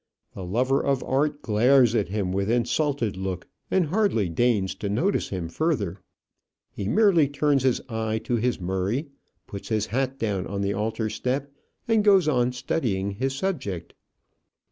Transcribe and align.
The 0.33 0.43
lover 0.43 0.83
of 0.83 1.03
art 1.03 1.43
glares 1.43 1.93
at 1.93 2.07
him 2.09 2.31
with 2.33 2.49
insulted 2.49 3.17
look, 3.17 3.47
and 3.69 3.85
hardly 3.85 4.29
deigns 4.29 4.73
to 4.77 4.89
notice 4.89 5.29
him 5.29 5.47
further: 5.47 6.01
he 6.71 6.87
merely 6.87 7.27
turns 7.27 7.61
his 7.61 7.81
eye 7.87 8.17
to 8.23 8.37
his 8.37 8.59
Murray, 8.59 9.09
puts 9.45 9.69
his 9.69 9.85
hat 9.85 10.17
down 10.17 10.47
on 10.47 10.61
the 10.61 10.73
altar 10.73 11.07
step, 11.11 11.51
and 11.87 12.03
goes 12.03 12.27
on 12.27 12.51
studying 12.51 13.11
his 13.11 13.35
subject. 13.35 13.93